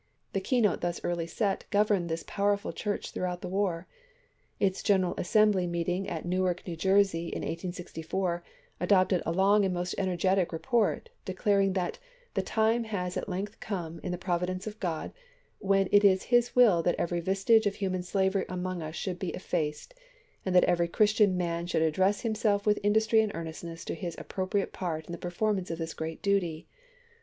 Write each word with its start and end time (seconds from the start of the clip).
The 0.33 0.41
keynote 0.41 0.81
thus 0.81 0.99
early 1.03 1.27
set 1.27 1.65
governed 1.69 2.09
this 2.09 2.23
powerful 2.25 2.73
Church 2.73 3.11
throughout 3.11 3.41
the 3.43 3.47
war. 3.47 3.85
Its 4.59 4.81
Gleneral 4.81 5.13
Assembly, 5.19 5.67
meeting 5.67 6.09
at 6.09 6.25
Newark, 6.25 6.65
New 6.65 6.75
Jersey, 6.75 7.27
in 7.27 7.43
1864, 7.43 8.43
adopted 8.79 9.21
a 9.27 9.31
long 9.31 9.63
and 9.63 9.71
most 9.75 9.93
energetic 9.99 10.51
report, 10.51 11.09
declaring 11.23 11.73
that" 11.73 11.99
the 12.33 12.41
time 12.41 12.85
has 12.85 13.15
at 13.15 13.29
length 13.29 13.59
come, 13.59 13.99
in 14.01 14.11
the 14.11 14.17
providence 14.17 14.65
of 14.65 14.79
God, 14.79 15.11
when 15.59 15.87
it 15.91 16.03
is 16.03 16.23
his 16.33 16.55
will 16.55 16.81
that 16.81 16.95
every 16.97 17.19
vestige 17.19 17.67
of 17.67 17.75
human 17.75 18.01
slavery 18.01 18.45
among 18.49 18.81
us 18.81 18.95
should 18.95 19.19
be 19.19 19.29
effaced, 19.35 19.93
and 20.43 20.55
that 20.55 20.63
every 20.63 20.87
Christian 20.87 21.37
man 21.37 21.67
should 21.67 21.83
address 21.83 22.21
himself 22.21 22.65
with 22.65 22.79
industry 22.81 23.21
and 23.21 23.31
earnestness 23.35 23.85
to 23.85 23.93
his 23.93 24.15
appropriate 24.17 24.73
part 24.73 25.05
in 25.05 25.11
the 25.11 25.19
performance 25.19 25.69
of 25.69 25.77
this 25.77 25.93
great 25.93 26.23
duty. 26.23 26.67